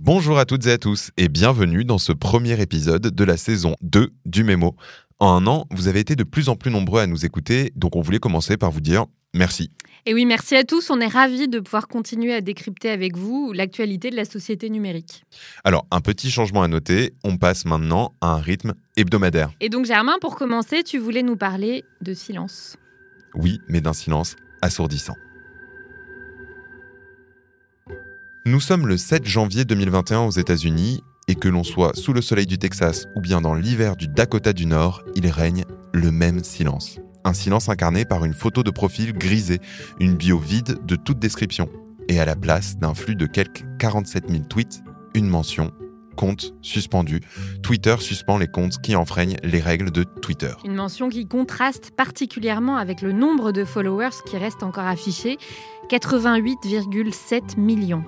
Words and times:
Bonjour 0.00 0.38
à 0.38 0.44
toutes 0.44 0.64
et 0.68 0.70
à 0.70 0.78
tous 0.78 1.10
et 1.16 1.28
bienvenue 1.28 1.84
dans 1.84 1.98
ce 1.98 2.12
premier 2.12 2.62
épisode 2.62 3.02
de 3.02 3.24
la 3.24 3.36
saison 3.36 3.74
2 3.82 4.10
du 4.26 4.44
Mémo. 4.44 4.76
En 5.18 5.32
un 5.32 5.46
an, 5.48 5.66
vous 5.72 5.88
avez 5.88 5.98
été 5.98 6.14
de 6.14 6.22
plus 6.22 6.48
en 6.48 6.54
plus 6.54 6.70
nombreux 6.70 7.00
à 7.00 7.08
nous 7.08 7.26
écouter, 7.26 7.72
donc 7.74 7.96
on 7.96 8.00
voulait 8.00 8.20
commencer 8.20 8.56
par 8.56 8.70
vous 8.70 8.80
dire 8.80 9.06
merci. 9.34 9.72
Et 10.06 10.14
oui, 10.14 10.24
merci 10.24 10.54
à 10.54 10.62
tous. 10.62 10.90
On 10.90 11.00
est 11.00 11.08
ravis 11.08 11.48
de 11.48 11.58
pouvoir 11.58 11.88
continuer 11.88 12.32
à 12.32 12.40
décrypter 12.40 12.90
avec 12.90 13.16
vous 13.16 13.52
l'actualité 13.52 14.10
de 14.10 14.14
la 14.14 14.24
société 14.24 14.70
numérique. 14.70 15.24
Alors, 15.64 15.84
un 15.90 16.00
petit 16.00 16.30
changement 16.30 16.62
à 16.62 16.68
noter, 16.68 17.14
on 17.24 17.36
passe 17.36 17.64
maintenant 17.64 18.14
à 18.20 18.28
un 18.28 18.40
rythme 18.40 18.74
hebdomadaire. 18.96 19.50
Et 19.60 19.68
donc, 19.68 19.84
Germain, 19.84 20.18
pour 20.20 20.36
commencer, 20.36 20.84
tu 20.84 20.98
voulais 20.98 21.24
nous 21.24 21.36
parler 21.36 21.84
de 22.02 22.14
silence. 22.14 22.76
Oui, 23.34 23.58
mais 23.68 23.80
d'un 23.80 23.94
silence 23.94 24.36
assourdissant. 24.62 25.16
Nous 28.48 28.60
sommes 28.60 28.86
le 28.86 28.96
7 28.96 29.26
janvier 29.26 29.66
2021 29.66 30.20
aux 30.20 30.30
États-Unis 30.30 31.04
et 31.26 31.34
que 31.34 31.50
l'on 31.50 31.64
soit 31.64 31.94
sous 31.94 32.14
le 32.14 32.22
soleil 32.22 32.46
du 32.46 32.56
Texas 32.56 33.04
ou 33.14 33.20
bien 33.20 33.42
dans 33.42 33.52
l'hiver 33.52 33.94
du 33.94 34.08
Dakota 34.08 34.54
du 34.54 34.64
Nord, 34.64 35.02
il 35.14 35.28
règne 35.28 35.66
le 35.92 36.10
même 36.10 36.42
silence. 36.42 36.98
Un 37.24 37.34
silence 37.34 37.68
incarné 37.68 38.06
par 38.06 38.24
une 38.24 38.32
photo 38.32 38.62
de 38.62 38.70
profil 38.70 39.12
grisée, 39.12 39.60
une 40.00 40.14
bio 40.14 40.38
vide 40.38 40.78
de 40.86 40.96
toute 40.96 41.18
description, 41.18 41.68
et 42.08 42.20
à 42.20 42.24
la 42.24 42.36
place 42.36 42.78
d'un 42.78 42.94
flux 42.94 43.16
de 43.16 43.26
quelques 43.26 43.66
47 43.80 44.30
000 44.30 44.44
tweets, 44.44 44.80
une 45.12 45.28
mention 45.28 45.70
compte 46.16 46.54
suspendu. 46.62 47.20
Twitter 47.62 47.96
suspend 47.98 48.38
les 48.38 48.48
comptes 48.48 48.80
qui 48.80 48.96
enfreignent 48.96 49.36
les 49.42 49.60
règles 49.60 49.90
de 49.90 50.04
Twitter. 50.04 50.54
Une 50.64 50.74
mention 50.74 51.10
qui 51.10 51.26
contraste 51.26 51.90
particulièrement 51.94 52.78
avec 52.78 53.02
le 53.02 53.12
nombre 53.12 53.52
de 53.52 53.66
followers 53.66 54.16
qui 54.24 54.38
reste 54.38 54.62
encore 54.62 54.86
affiché, 54.86 55.36
88,7 55.90 57.60
millions. 57.60 58.04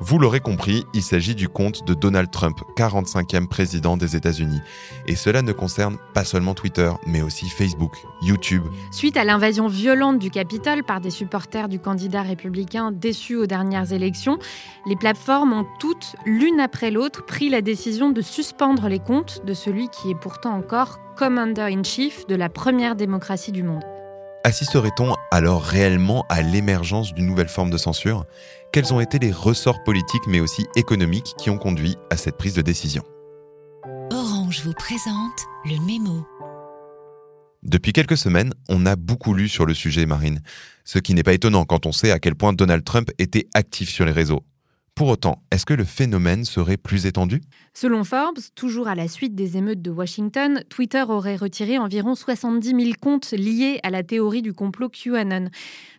Vous 0.00 0.18
l'aurez 0.18 0.40
compris, 0.40 0.84
il 0.94 1.02
s'agit 1.02 1.34
du 1.34 1.48
compte 1.48 1.86
de 1.86 1.94
Donald 1.94 2.30
Trump, 2.30 2.60
45e 2.76 3.48
président 3.48 3.96
des 3.96 4.16
États-Unis. 4.16 4.60
Et 5.06 5.16
cela 5.16 5.42
ne 5.42 5.52
concerne 5.52 5.98
pas 6.14 6.24
seulement 6.24 6.54
Twitter, 6.54 6.90
mais 7.06 7.22
aussi 7.22 7.48
Facebook, 7.48 7.96
YouTube. 8.22 8.62
Suite 8.92 9.16
à 9.16 9.24
l'invasion 9.24 9.66
violente 9.66 10.18
du 10.18 10.30
Capitole 10.30 10.84
par 10.84 11.00
des 11.00 11.10
supporters 11.10 11.68
du 11.68 11.78
candidat 11.78 12.22
républicain 12.22 12.92
déçus 12.92 13.36
aux 13.36 13.46
dernières 13.46 13.92
élections, 13.92 14.38
les 14.86 14.96
plateformes 14.96 15.52
ont 15.52 15.66
toutes, 15.80 16.16
l'une 16.24 16.60
après 16.60 16.90
l'autre, 16.90 17.24
pris 17.24 17.48
la 17.48 17.60
décision 17.60 18.10
de 18.10 18.22
suspendre 18.22 18.88
les 18.88 19.00
comptes 19.00 19.44
de 19.44 19.54
celui 19.54 19.88
qui 19.88 20.10
est 20.10 20.18
pourtant 20.18 20.54
encore 20.54 20.98
Commander-in-Chief 21.16 22.26
de 22.28 22.36
la 22.36 22.48
première 22.48 22.94
démocratie 22.94 23.52
du 23.52 23.64
monde. 23.64 23.82
Assisterait-on 24.48 25.14
alors 25.30 25.62
réellement 25.62 26.24
à 26.30 26.40
l'émergence 26.40 27.12
d'une 27.12 27.26
nouvelle 27.26 27.50
forme 27.50 27.68
de 27.68 27.76
censure? 27.76 28.24
Quels 28.72 28.94
ont 28.94 29.00
été 29.00 29.18
les 29.18 29.30
ressorts 29.30 29.84
politiques 29.84 30.26
mais 30.26 30.40
aussi 30.40 30.66
économiques 30.74 31.34
qui 31.36 31.50
ont 31.50 31.58
conduit 31.58 31.98
à 32.08 32.16
cette 32.16 32.38
prise 32.38 32.54
de 32.54 32.62
décision? 32.62 33.02
Orange 34.10 34.62
vous 34.64 34.72
présente 34.72 35.38
le 35.66 35.78
mémo. 35.84 36.26
Depuis 37.62 37.92
quelques 37.92 38.16
semaines, 38.16 38.54
on 38.70 38.86
a 38.86 38.96
beaucoup 38.96 39.34
lu 39.34 39.50
sur 39.50 39.66
le 39.66 39.74
sujet, 39.74 40.06
Marine. 40.06 40.40
Ce 40.82 40.98
qui 40.98 41.12
n'est 41.12 41.22
pas 41.22 41.34
étonnant 41.34 41.66
quand 41.66 41.84
on 41.84 41.92
sait 41.92 42.10
à 42.10 42.18
quel 42.18 42.34
point 42.34 42.54
Donald 42.54 42.84
Trump 42.84 43.10
était 43.18 43.48
actif 43.52 43.90
sur 43.90 44.06
les 44.06 44.12
réseaux. 44.12 44.46
Pour 44.98 45.10
autant, 45.10 45.44
est-ce 45.52 45.64
que 45.64 45.74
le 45.74 45.84
phénomène 45.84 46.44
serait 46.44 46.76
plus 46.76 47.06
étendu? 47.06 47.40
Selon 47.72 48.02
Forbes, 48.02 48.40
toujours 48.56 48.88
à 48.88 48.96
la 48.96 49.06
suite 49.06 49.36
des 49.36 49.56
émeutes 49.56 49.80
de 49.80 49.92
Washington, 49.92 50.64
Twitter 50.70 51.04
aurait 51.08 51.36
retiré 51.36 51.78
environ 51.78 52.16
70 52.16 52.70
000 52.70 52.80
comptes 53.00 53.30
liés 53.30 53.78
à 53.84 53.90
la 53.90 54.02
théorie 54.02 54.42
du 54.42 54.52
complot 54.52 54.88
QAnon. 54.88 55.50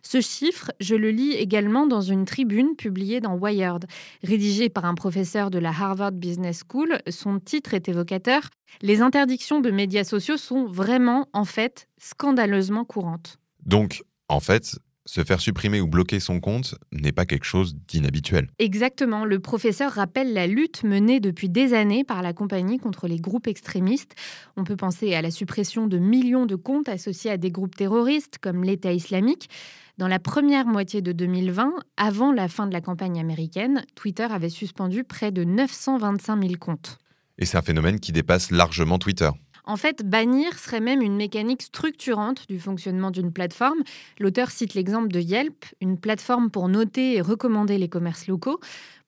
Ce 0.02 0.20
chiffre, 0.20 0.70
je 0.80 0.96
le 0.96 1.12
lis 1.12 1.32
également 1.32 1.86
dans 1.86 2.02
une 2.02 2.26
tribune 2.26 2.76
publiée 2.76 3.22
dans 3.22 3.38
Wired. 3.38 3.86
Rédigée 4.22 4.68
par 4.68 4.84
un 4.84 4.94
professeur 4.94 5.50
de 5.50 5.58
la 5.58 5.70
Harvard 5.70 6.12
Business 6.12 6.62
School, 6.70 6.98
son 7.08 7.40
titre 7.40 7.72
est 7.72 7.88
évocateur. 7.88 8.50
Les 8.82 9.00
interdictions 9.00 9.62
de 9.62 9.70
médias 9.70 10.04
sociaux 10.04 10.36
sont 10.36 10.66
vraiment, 10.66 11.26
en 11.32 11.46
fait, 11.46 11.88
scandaleusement 11.96 12.84
courantes. 12.84 13.38
Donc, 13.64 14.02
en 14.28 14.40
fait, 14.40 14.78
se 15.10 15.24
faire 15.24 15.40
supprimer 15.40 15.80
ou 15.80 15.88
bloquer 15.88 16.20
son 16.20 16.38
compte 16.38 16.76
n'est 16.92 17.10
pas 17.10 17.26
quelque 17.26 17.44
chose 17.44 17.74
d'inhabituel. 17.88 18.48
Exactement. 18.60 19.24
Le 19.24 19.40
professeur 19.40 19.90
rappelle 19.90 20.32
la 20.32 20.46
lutte 20.46 20.84
menée 20.84 21.18
depuis 21.18 21.48
des 21.48 21.74
années 21.74 22.04
par 22.04 22.22
la 22.22 22.32
compagnie 22.32 22.78
contre 22.78 23.08
les 23.08 23.16
groupes 23.16 23.48
extrémistes. 23.48 24.14
On 24.56 24.62
peut 24.62 24.76
penser 24.76 25.12
à 25.14 25.20
la 25.20 25.32
suppression 25.32 25.88
de 25.88 25.98
millions 25.98 26.46
de 26.46 26.54
comptes 26.54 26.88
associés 26.88 27.32
à 27.32 27.38
des 27.38 27.50
groupes 27.50 27.74
terroristes 27.74 28.38
comme 28.40 28.62
l'État 28.62 28.92
islamique. 28.92 29.50
Dans 29.98 30.06
la 30.06 30.20
première 30.20 30.66
moitié 30.66 31.02
de 31.02 31.10
2020, 31.10 31.72
avant 31.96 32.30
la 32.30 32.46
fin 32.46 32.68
de 32.68 32.72
la 32.72 32.80
campagne 32.80 33.18
américaine, 33.18 33.84
Twitter 33.96 34.28
avait 34.30 34.48
suspendu 34.48 35.02
près 35.02 35.32
de 35.32 35.42
925 35.42 36.40
000 36.40 36.54
comptes. 36.60 36.98
Et 37.36 37.46
c'est 37.46 37.58
un 37.58 37.62
phénomène 37.62 37.98
qui 37.98 38.12
dépasse 38.12 38.52
largement 38.52 38.98
Twitter. 38.98 39.30
En 39.70 39.76
fait, 39.76 40.04
bannir 40.04 40.58
serait 40.58 40.80
même 40.80 41.00
une 41.00 41.14
mécanique 41.14 41.62
structurante 41.62 42.48
du 42.48 42.58
fonctionnement 42.58 43.12
d'une 43.12 43.32
plateforme. 43.32 43.78
L'auteur 44.18 44.50
cite 44.50 44.74
l'exemple 44.74 45.06
de 45.06 45.20
Yelp, 45.20 45.64
une 45.80 45.96
plateforme 45.96 46.50
pour 46.50 46.68
noter 46.68 47.14
et 47.14 47.20
recommander 47.20 47.78
les 47.78 47.88
commerces 47.88 48.26
locaux. 48.26 48.58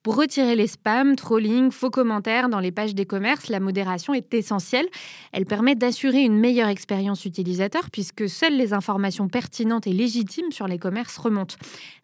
Pour 0.03 0.17
retirer 0.17 0.57
les 0.57 0.67
spams, 0.67 1.15
trolling, 1.15 1.71
faux 1.71 1.89
commentaires 1.89 2.49
dans 2.49 2.59
les 2.59 2.73
pages 2.73 2.93
des 2.93 3.05
commerces, 3.05 3.47
la 3.47 3.61
modération 3.61 4.13
est 4.13 4.33
essentielle. 4.33 4.85
Elle 5.31 5.45
permet 5.45 5.75
d'assurer 5.75 6.23
une 6.23 6.37
meilleure 6.37 6.67
expérience 6.67 7.23
utilisateur 7.23 7.89
puisque 7.89 8.27
seules 8.27 8.57
les 8.57 8.73
informations 8.73 9.29
pertinentes 9.29 9.87
et 9.87 9.93
légitimes 9.93 10.51
sur 10.51 10.67
les 10.67 10.77
commerces 10.77 11.17
remontent. 11.17 11.55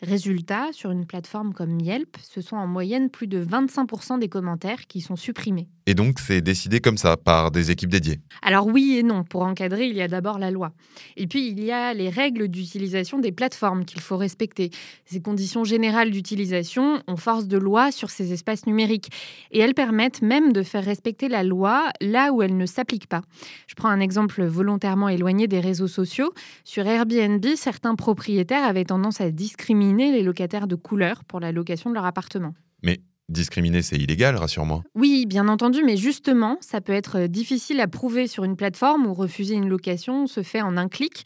Résultat, 0.01 0.67
sur 0.71 0.91
une 0.91 1.05
plateforme 1.05 1.53
comme 1.53 1.77
Yelp, 1.81 2.15
ce 2.23 2.39
sont 2.39 2.55
en 2.55 2.67
moyenne 2.67 3.09
plus 3.09 3.27
de 3.27 3.43
25% 3.43 4.17
des 4.17 4.29
commentaires 4.29 4.88
qui 4.88 5.01
sont 5.01 5.17
supprimés. 5.17 5.67
Et 5.85 5.93
donc 5.93 6.19
c'est 6.19 6.41
décidé 6.41 6.79
comme 6.79 6.97
ça 6.97 7.17
par 7.17 7.51
des 7.51 7.71
équipes 7.71 7.89
dédiées 7.89 8.21
Alors 8.43 8.67
oui 8.67 8.97
et 8.97 9.03
non. 9.03 9.23
Pour 9.25 9.41
encadrer, 9.41 9.88
il 9.88 9.95
y 9.95 10.01
a 10.01 10.07
d'abord 10.07 10.39
la 10.39 10.51
loi. 10.51 10.71
Et 11.17 11.27
puis 11.27 11.49
il 11.49 11.61
y 11.61 11.71
a 11.71 11.93
les 11.93 12.09
règles 12.09 12.47
d'utilisation 12.47 13.19
des 13.19 13.33
plateformes 13.33 13.83
qu'il 13.83 13.99
faut 13.99 14.15
respecter. 14.15 14.69
Ces 15.05 15.19
conditions 15.19 15.65
générales 15.65 16.11
d'utilisation 16.11 17.01
ont 17.07 17.17
force 17.17 17.47
de 17.47 17.57
loi 17.57 17.88
sur 17.91 18.09
ces 18.09 18.33
espaces 18.33 18.66
numériques. 18.66 19.09
Et 19.51 19.59
elles 19.59 19.73
permettent 19.73 20.22
même 20.22 20.53
de 20.53 20.63
faire 20.63 20.83
respecter 20.83 21.27
la 21.27 21.44
loi 21.44 21.89
là 22.01 22.31
où 22.31 22.41
elle 22.41 22.57
ne 22.57 22.66
s'applique 22.66 23.07
pas. 23.07 23.22
Je 23.67 23.75
prends 23.75 23.89
un 23.89 24.00
exemple 24.00 24.44
volontairement 24.44 25.09
éloigné 25.09 25.47
des 25.47 25.59
réseaux 25.59 25.88
sociaux. 25.88 26.33
Sur 26.63 26.85
Airbnb, 26.88 27.45
certains 27.55 27.95
propriétaires 27.95 28.63
avaient 28.63 28.85
tendance 28.85 29.22
à 29.22 29.31
discriminer 29.31 30.11
les 30.11 30.23
locataires 30.23 30.67
de 30.67 30.75
couleur 30.75 31.23
pour 31.25 31.39
la 31.39 31.51
location 31.51 31.89
de 31.89 31.95
leur 31.95 32.05
appartement. 32.05 32.53
Mais 32.83 33.01
discriminer, 33.29 33.81
c'est 33.81 33.97
illégal, 33.97 34.35
rassure-moi. 34.35 34.84
Oui, 34.95 35.25
bien 35.25 35.47
entendu, 35.47 35.84
mais 35.85 35.97
justement, 35.97 36.57
ça 36.62 36.81
peut 36.81 36.94
être 36.94 37.28
difficile 37.28 37.79
à 37.79 37.88
prouver 37.88 38.28
sur 38.28 38.44
une 38.44 38.56
plateforme 38.56 39.06
où 39.06 39.13
refuser 39.13 39.56
une 39.56 39.69
location 39.69 40.28
se 40.28 40.44
fait 40.44 40.62
en 40.62 40.78
un 40.78 40.90
clic. 40.90 41.23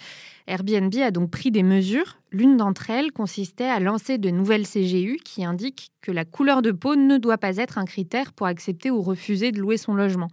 Airbnb 0.48 0.94
a 0.98 1.12
donc 1.12 1.32
pris 1.32 1.52
des 1.52 1.64
mesures. 1.64 2.18
L'une 2.32 2.58
d'entre 2.58 2.90
elles 2.90 3.12
consistait 3.12 3.64
à 3.64 3.80
lancer 3.80 4.18
de 4.18 4.30
nouvelles 4.30 4.68
CGU 4.68 5.18
qui 5.24 5.46
indiquent 5.46 5.92
que 6.02 6.12
la 6.12 6.26
couleur 6.26 6.62
de 6.62 6.72
peau 6.72 6.96
ne 6.96 7.18
doit 7.18 7.38
pas 7.38 7.58
être 7.58 7.78
un 7.78 7.86
critère 7.86 8.34
pour 8.34 8.48
accepter 8.48 8.92
ou 8.92 9.02
refuser 9.02 9.52
de 9.52 9.60
louer 9.60 9.78
son 9.78 9.94
logement. 9.94 10.28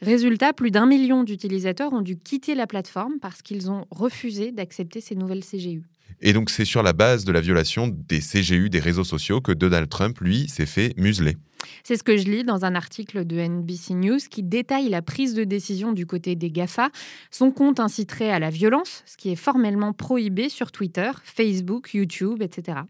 Résultat, 0.00 0.52
plus 0.52 0.70
d'un 0.70 0.86
million 0.86 1.24
d'utilisateurs 1.24 1.92
ont 1.92 2.02
dû 2.02 2.16
quitter 2.16 2.54
la 2.54 2.66
plateforme 2.66 3.18
parce 3.20 3.42
qu'ils 3.42 3.70
ont 3.70 3.84
refusé 3.90 4.52
d'accepter 4.52 5.00
ces 5.00 5.16
nouvelles 5.16 5.44
CGU. 5.44 5.82
Et 6.20 6.32
donc 6.32 6.50
c'est 6.50 6.64
sur 6.64 6.82
la 6.82 6.92
base 6.92 7.24
de 7.24 7.32
la 7.32 7.40
violation 7.40 7.88
des 7.88 8.20
CGU 8.20 8.70
des 8.70 8.80
réseaux 8.80 9.04
sociaux 9.04 9.40
que 9.40 9.52
Donald 9.52 9.88
Trump, 9.88 10.18
lui, 10.20 10.48
s'est 10.48 10.66
fait 10.66 10.94
museler. 10.96 11.36
C'est 11.82 11.96
ce 11.96 12.02
que 12.02 12.16
je 12.16 12.24
lis 12.24 12.44
dans 12.44 12.64
un 12.64 12.74
article 12.74 13.24
de 13.24 13.38
NBC 13.38 13.94
News 13.94 14.18
qui 14.30 14.42
détaille 14.42 14.88
la 14.88 15.02
prise 15.02 15.34
de 15.34 15.44
décision 15.44 15.92
du 15.92 16.06
côté 16.06 16.36
des 16.36 16.50
GAFA. 16.50 16.90
Son 17.30 17.50
compte 17.50 17.80
inciterait 17.80 18.30
à 18.30 18.38
la 18.38 18.50
violence, 18.50 19.02
ce 19.06 19.16
qui 19.16 19.30
est 19.30 19.36
formellement 19.36 19.92
prohibé 19.92 20.48
sur 20.48 20.72
Twitter, 20.72 21.10
Facebook, 21.24 21.94
YouTube, 21.94 22.42
etc. 22.42 22.80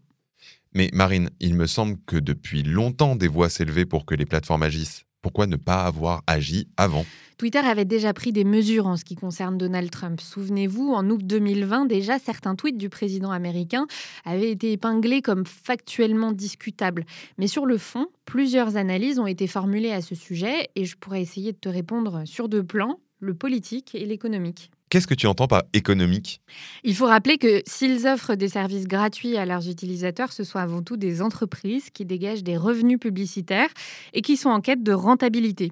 Mais 0.73 0.89
Marine, 0.93 1.29
il 1.39 1.55
me 1.55 1.65
semble 1.65 1.97
que 2.05 2.17
depuis 2.17 2.63
longtemps 2.63 3.15
des 3.15 3.27
voix 3.27 3.49
s'élevaient 3.49 3.85
pour 3.85 4.05
que 4.05 4.15
les 4.15 4.25
plateformes 4.25 4.63
agissent. 4.63 5.05
Pourquoi 5.21 5.47
ne 5.47 5.57
pas 5.57 5.83
avoir 5.83 6.23
agi 6.27 6.67
avant? 6.77 7.05
Twitter 7.37 7.59
avait 7.59 7.85
déjà 7.85 8.13
pris 8.13 8.33
des 8.33 8.43
mesures 8.43 8.87
en 8.87 8.97
ce 8.97 9.05
qui 9.05 9.15
concerne 9.15 9.57
Donald 9.57 9.89
Trump. 9.89 10.19
Souvenez-vous, 10.19 10.91
en 10.91 11.09
août 11.09 11.21
2020, 11.23 11.85
déjà 11.85 12.19
certains 12.19 12.55
tweets 12.55 12.77
du 12.77 12.89
président 12.89 13.31
américain 13.31 13.87
avaient 14.25 14.51
été 14.51 14.73
épinglés 14.73 15.21
comme 15.21 15.45
factuellement 15.45 16.33
discutables. 16.33 17.05
Mais 17.37 17.47
sur 17.47 17.65
le 17.65 17.77
fond, 17.77 18.07
plusieurs 18.25 18.75
analyses 18.75 19.19
ont 19.19 19.27
été 19.27 19.47
formulées 19.47 19.91
à 19.91 20.01
ce 20.01 20.15
sujet 20.15 20.69
et 20.75 20.85
je 20.85 20.97
pourrais 20.97 21.21
essayer 21.21 21.53
de 21.53 21.57
te 21.57 21.69
répondre 21.69 22.23
sur 22.25 22.49
deux 22.49 22.63
plans, 22.63 22.99
le 23.19 23.33
politique 23.33 23.95
et 23.95 24.05
l'économique. 24.05 24.71
Qu'est-ce 24.89 25.05
que 25.05 25.13
tu 25.13 25.27
entends 25.27 25.47
par 25.47 25.63
économique? 25.73 26.41
Il 26.83 26.95
faut 26.95 27.05
rappeler 27.05 27.37
que 27.37 27.61
s'ils 27.67 28.07
offrent 28.07 28.33
des 28.33 28.49
services 28.49 28.87
gratuits 28.87 29.37
à 29.37 29.45
leurs 29.45 29.69
utilisateurs, 29.69 30.33
ce 30.33 30.43
sont 30.43 30.57
avant 30.57 30.81
tout 30.81 30.97
des 30.97 31.21
entreprises 31.21 31.91
qui 31.91 32.05
dégagent 32.05 32.41
des 32.41 32.57
revenus 32.57 32.99
publicitaires 32.99 33.69
et 34.13 34.23
qui 34.23 34.35
sont 34.35 34.49
en 34.49 34.61
quête 34.61 34.81
de 34.81 34.91
rentabilité. 34.91 35.71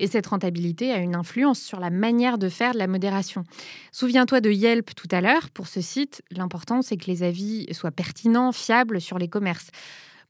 Et 0.00 0.08
cette 0.08 0.26
rentabilité 0.26 0.90
a 0.90 0.98
une 0.98 1.14
influence 1.14 1.60
sur 1.60 1.78
la 1.78 1.90
manière 1.90 2.38
de 2.38 2.48
faire 2.48 2.72
de 2.72 2.78
la 2.78 2.88
modération. 2.88 3.44
Souviens-toi 3.92 4.40
de 4.40 4.50
Yelp 4.50 4.96
tout 4.96 5.08
à 5.12 5.20
l'heure. 5.20 5.50
Pour 5.50 5.68
ce 5.68 5.80
site, 5.80 6.22
l'important, 6.32 6.82
c'est 6.82 6.96
que 6.96 7.06
les 7.06 7.22
avis 7.22 7.72
soient 7.72 7.92
pertinents, 7.92 8.50
fiables 8.50 9.00
sur 9.00 9.18
les 9.18 9.28
commerces. 9.28 9.68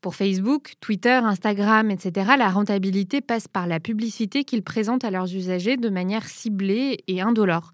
Pour 0.03 0.15
Facebook, 0.15 0.75
Twitter, 0.83 1.21
Instagram, 1.25 1.91
etc., 1.91 2.33
la 2.37 2.51
rentabilité 2.51 3.23
passe 3.23 3.49
par 3.49 3.67
la 3.67 3.81
publicité 3.81 4.45
qu'ils 4.45 4.63
présentent 4.63 5.05
à 5.05 5.11
leurs 5.11 5.35
usagers 5.35 5.79
de 5.79 5.89
manière 5.89 6.27
ciblée 6.27 6.99
et 7.09 7.23
indolore. 7.23 7.73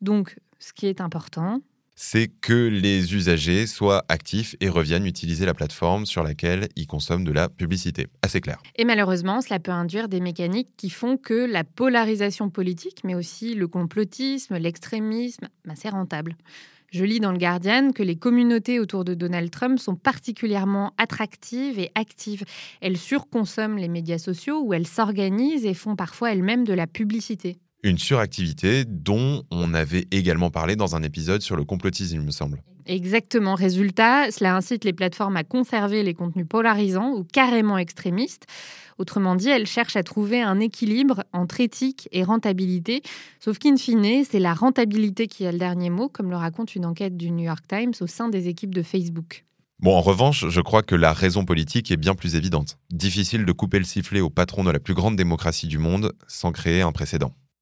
Donc, 0.00 0.36
ce 0.58 0.72
qui 0.72 0.86
est 0.86 1.00
important, 1.00 1.60
c'est 2.00 2.28
que 2.28 2.68
les 2.68 3.12
usagers 3.12 3.66
soient 3.66 4.04
actifs 4.08 4.54
et 4.60 4.68
reviennent 4.68 5.04
utiliser 5.04 5.44
la 5.44 5.52
plateforme 5.52 6.06
sur 6.06 6.22
laquelle 6.22 6.68
ils 6.76 6.86
consomment 6.86 7.24
de 7.24 7.32
la 7.32 7.48
publicité. 7.48 8.06
Assez 8.22 8.40
clair. 8.40 8.62
Et 8.76 8.84
malheureusement, 8.84 9.40
cela 9.40 9.58
peut 9.58 9.72
induire 9.72 10.08
des 10.08 10.20
mécaniques 10.20 10.68
qui 10.76 10.90
font 10.90 11.16
que 11.16 11.34
la 11.34 11.64
polarisation 11.64 12.50
politique, 12.50 13.00
mais 13.02 13.16
aussi 13.16 13.54
le 13.54 13.66
complotisme, 13.66 14.56
l'extrémisme, 14.58 15.48
ben, 15.64 15.74
c'est 15.74 15.88
rentable. 15.88 16.36
Je 16.92 17.04
lis 17.04 17.18
dans 17.18 17.32
le 17.32 17.38
Guardian 17.38 17.90
que 17.90 18.04
les 18.04 18.16
communautés 18.16 18.78
autour 18.78 19.04
de 19.04 19.14
Donald 19.14 19.50
Trump 19.50 19.80
sont 19.80 19.96
particulièrement 19.96 20.94
attractives 20.98 21.80
et 21.80 21.90
actives. 21.96 22.44
Elles 22.80 22.96
surconsomment 22.96 23.76
les 23.76 23.88
médias 23.88 24.18
sociaux 24.18 24.62
où 24.62 24.72
elles 24.72 24.86
s'organisent 24.86 25.66
et 25.66 25.74
font 25.74 25.96
parfois 25.96 26.32
elles-mêmes 26.32 26.64
de 26.64 26.74
la 26.74 26.86
publicité. 26.86 27.58
Une 27.84 27.98
suractivité 27.98 28.84
dont 28.84 29.44
on 29.50 29.72
avait 29.72 30.06
également 30.10 30.50
parlé 30.50 30.74
dans 30.74 30.96
un 30.96 31.02
épisode 31.02 31.42
sur 31.42 31.56
le 31.56 31.64
complotisme, 31.64 32.16
il 32.16 32.22
me 32.22 32.32
semble. 32.32 32.62
Exactement. 32.86 33.54
Résultat, 33.54 34.30
cela 34.30 34.56
incite 34.56 34.84
les 34.84 34.92
plateformes 34.92 35.36
à 35.36 35.44
conserver 35.44 36.02
les 36.02 36.14
contenus 36.14 36.46
polarisants 36.48 37.12
ou 37.12 37.22
carrément 37.22 37.78
extrémistes. 37.78 38.46
Autrement 38.96 39.36
dit, 39.36 39.48
elles 39.48 39.66
cherchent 39.66 39.94
à 39.94 40.02
trouver 40.02 40.40
un 40.40 40.58
équilibre 40.58 41.22
entre 41.32 41.60
éthique 41.60 42.08
et 42.10 42.24
rentabilité. 42.24 43.02
Sauf 43.38 43.58
qu'in 43.58 43.76
fine, 43.76 44.24
c'est 44.28 44.40
la 44.40 44.54
rentabilité 44.54 45.28
qui 45.28 45.46
a 45.46 45.52
le 45.52 45.58
dernier 45.58 45.90
mot, 45.90 46.08
comme 46.08 46.30
le 46.30 46.36
raconte 46.36 46.74
une 46.74 46.86
enquête 46.86 47.16
du 47.16 47.30
New 47.30 47.44
York 47.44 47.64
Times 47.68 47.92
au 48.00 48.06
sein 48.08 48.28
des 48.28 48.48
équipes 48.48 48.74
de 48.74 48.82
Facebook. 48.82 49.44
Bon, 49.80 49.94
en 49.94 50.00
revanche, 50.00 50.48
je 50.48 50.60
crois 50.60 50.82
que 50.82 50.96
la 50.96 51.12
raison 51.12 51.44
politique 51.44 51.92
est 51.92 51.96
bien 51.96 52.16
plus 52.16 52.34
évidente. 52.34 52.78
Difficile 52.90 53.44
de 53.44 53.52
couper 53.52 53.78
le 53.78 53.84
sifflet 53.84 54.20
au 54.20 54.30
patron 54.30 54.64
de 54.64 54.72
la 54.72 54.80
plus 54.80 54.94
grande 54.94 55.14
démocratie 55.14 55.68
du 55.68 55.78
monde 55.78 56.14
sans 56.26 56.50
créer 56.50 56.82
un 56.82 56.90
précédent. 56.90 57.32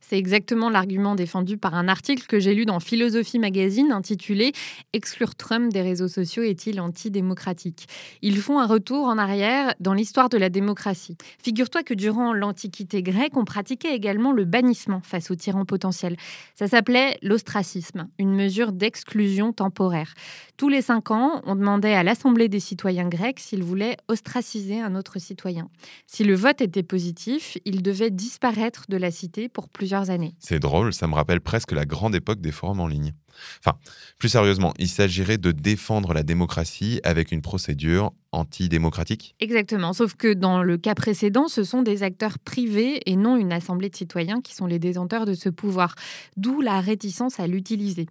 C'est 0.00 0.18
exactement 0.18 0.70
l'argument 0.70 1.14
défendu 1.14 1.56
par 1.56 1.74
un 1.74 1.86
article 1.86 2.26
que 2.26 2.40
j'ai 2.40 2.54
lu 2.54 2.64
dans 2.64 2.80
Philosophie 2.80 3.38
Magazine 3.38 3.92
intitulé 3.92 4.52
Exclure 4.92 5.34
Trump 5.34 5.72
des 5.72 5.82
réseaux 5.82 6.08
sociaux 6.08 6.42
est-il 6.42 6.80
antidémocratique? 6.80 7.86
Ils 8.22 8.38
font 8.38 8.58
un 8.58 8.66
retour 8.66 9.06
en 9.06 9.18
arrière 9.18 9.74
dans 9.78 9.92
l'histoire 9.92 10.28
de 10.28 10.38
la 10.38 10.48
démocratie. 10.48 11.16
Figure-toi 11.42 11.82
que 11.82 11.94
durant 11.94 12.32
l'Antiquité 12.32 13.02
grecque, 13.02 13.36
on 13.36 13.44
pratiquait 13.44 13.94
également 13.94 14.32
le 14.32 14.44
bannissement 14.44 15.00
face 15.04 15.30
aux 15.30 15.36
tyrans 15.36 15.64
potentiels. 15.64 16.16
Ça 16.54 16.66
s'appelait 16.66 17.18
l'ostracisme, 17.22 18.08
une 18.18 18.34
mesure 18.34 18.72
d'exclusion 18.72 19.52
temporaire. 19.52 20.14
Tous 20.56 20.68
les 20.68 20.82
cinq 20.82 21.10
ans, 21.10 21.40
on 21.44 21.54
demandait 21.54 21.94
à 21.94 22.02
l'Assemblée 22.02 22.48
des 22.48 22.60
citoyens 22.60 23.08
grecs 23.08 23.38
s'ils 23.38 23.62
voulaient 23.62 23.96
ostraciser 24.08 24.80
un 24.80 24.94
autre 24.94 25.18
citoyen. 25.18 25.68
Si 26.06 26.24
le 26.24 26.34
vote 26.34 26.60
était 26.60 26.82
positif, 26.82 27.58
il 27.64 27.82
devait 27.82 28.10
disparaître 28.10 28.86
de 28.88 28.96
la 28.96 29.10
cité 29.10 29.48
pour 29.48 29.68
plusieurs 29.68 29.89
C'est 30.38 30.60
drôle, 30.60 30.92
ça 30.92 31.06
me 31.06 31.14
rappelle 31.14 31.40
presque 31.40 31.72
la 31.72 31.84
grande 31.84 32.14
époque 32.14 32.40
des 32.40 32.52
forums 32.52 32.80
en 32.80 32.86
ligne. 32.86 33.12
Enfin, 33.58 33.78
plus 34.18 34.28
sérieusement, 34.28 34.74
il 34.78 34.88
s'agirait 34.88 35.38
de 35.38 35.52
défendre 35.52 36.12
la 36.12 36.22
démocratie 36.22 37.00
avec 37.04 37.32
une 37.32 37.42
procédure 37.42 38.12
antidémocratique 38.32 39.34
Exactement, 39.40 39.92
sauf 39.92 40.14
que 40.14 40.32
dans 40.32 40.62
le 40.62 40.76
cas 40.76 40.94
précédent, 40.94 41.48
ce 41.48 41.64
sont 41.64 41.82
des 41.82 42.02
acteurs 42.02 42.38
privés 42.38 43.00
et 43.06 43.16
non 43.16 43.36
une 43.36 43.52
assemblée 43.52 43.90
de 43.90 43.96
citoyens 43.96 44.40
qui 44.40 44.54
sont 44.54 44.66
les 44.66 44.78
détenteurs 44.78 45.24
de 45.24 45.34
ce 45.34 45.48
pouvoir, 45.48 45.94
d'où 46.36 46.60
la 46.60 46.80
réticence 46.80 47.40
à 47.40 47.46
l'utiliser. 47.46 48.06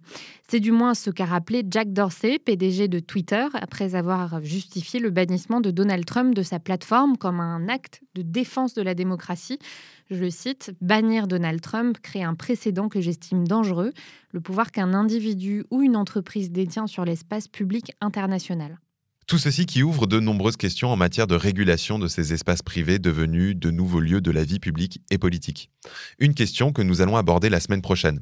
C'est 0.46 0.60
du 0.60 0.72
moins 0.72 0.94
ce 0.94 1.10
qu'a 1.10 1.24
rappelé 1.24 1.64
Jack 1.68 1.92
Dorsey, 1.92 2.38
PDG 2.38 2.88
de 2.88 2.98
Twitter, 2.98 3.46
après 3.54 3.94
avoir 3.94 4.42
justifié 4.42 5.00
le 5.00 5.10
bannissement 5.10 5.60
de 5.60 5.70
Donald 5.70 6.04
Trump 6.04 6.34
de 6.34 6.42
sa 6.42 6.58
plateforme 6.58 7.16
comme 7.16 7.40
un 7.40 7.68
acte 7.68 8.02
de 8.14 8.22
défense 8.22 8.74
de 8.74 8.82
la 8.82 8.94
démocratie. 8.94 9.58
Je 10.10 10.16
le 10.16 10.30
cite, 10.30 10.72
Bannir 10.80 11.28
Donald 11.28 11.60
Trump 11.60 11.98
crée 12.02 12.24
un 12.24 12.34
précédent 12.34 12.88
que 12.88 13.00
j'estime 13.00 13.46
dangereux, 13.46 13.92
le 14.32 14.40
pouvoir 14.40 14.72
qu'un 14.72 14.92
individu 15.20 15.64
ou 15.70 15.82
une 15.82 15.96
entreprise 15.96 16.50
détient 16.50 16.86
sur 16.86 17.04
l'espace 17.04 17.46
public 17.46 17.92
international. 18.00 18.78
Tout 19.26 19.38
ceci 19.38 19.66
qui 19.66 19.82
ouvre 19.82 20.06
de 20.06 20.18
nombreuses 20.18 20.56
questions 20.56 20.88
en 20.88 20.96
matière 20.96 21.26
de 21.26 21.34
régulation 21.36 21.98
de 21.98 22.08
ces 22.08 22.32
espaces 22.32 22.62
privés 22.62 22.98
devenus 22.98 23.54
de 23.54 23.70
nouveaux 23.70 24.00
lieux 24.00 24.22
de 24.22 24.30
la 24.30 24.44
vie 24.44 24.58
publique 24.58 25.02
et 25.10 25.18
politique. 25.18 25.70
Une 26.18 26.34
question 26.34 26.72
que 26.72 26.82
nous 26.82 27.00
allons 27.02 27.16
aborder 27.16 27.48
la 27.50 27.60
semaine 27.60 27.82
prochaine. 27.82 28.20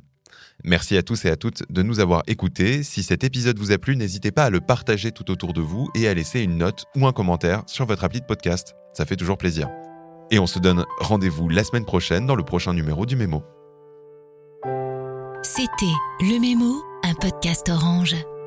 Merci 0.64 0.96
à 0.96 1.02
tous 1.02 1.24
et 1.24 1.30
à 1.30 1.36
toutes 1.36 1.62
de 1.70 1.82
nous 1.82 2.00
avoir 2.00 2.24
écoutés. 2.26 2.82
Si 2.82 3.02
cet 3.04 3.22
épisode 3.22 3.58
vous 3.58 3.70
a 3.70 3.78
plu, 3.78 3.96
n'hésitez 3.96 4.32
pas 4.32 4.46
à 4.46 4.50
le 4.50 4.60
partager 4.60 5.12
tout 5.12 5.30
autour 5.30 5.52
de 5.52 5.60
vous 5.60 5.88
et 5.94 6.08
à 6.08 6.14
laisser 6.14 6.40
une 6.40 6.58
note 6.58 6.84
ou 6.96 7.06
un 7.06 7.12
commentaire 7.12 7.62
sur 7.66 7.86
votre 7.86 8.04
appli 8.04 8.20
de 8.20 8.26
podcast. 8.26 8.74
Ça 8.92 9.06
fait 9.06 9.16
toujours 9.16 9.38
plaisir. 9.38 9.68
Et 10.30 10.40
on 10.40 10.46
se 10.46 10.58
donne 10.58 10.84
rendez-vous 10.98 11.48
la 11.48 11.62
semaine 11.62 11.86
prochaine 11.86 12.26
dans 12.26 12.34
le 12.34 12.42
prochain 12.42 12.74
numéro 12.74 13.06
du 13.06 13.14
Mémo. 13.14 13.44
C'était 15.42 15.94
Le 16.20 16.38
Mémo, 16.40 16.82
un 17.02 17.14
podcast 17.14 17.68
orange. 17.68 18.38